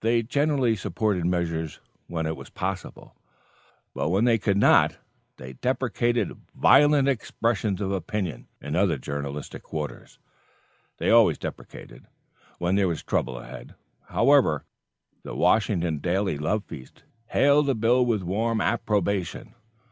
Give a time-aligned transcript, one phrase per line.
[0.00, 1.78] They generally supported measures,
[2.08, 3.14] when it was possible;
[3.94, 4.96] but when they could not
[5.36, 10.18] they "deprecated" violent expressions of opinion in other journalistic quarters.
[10.96, 12.06] They always deprecated,
[12.58, 13.76] when there was trouble ahead.
[14.08, 14.64] However,
[15.22, 19.54] 'The Washington Daily Love Feast' hailed the bill with warm approbation.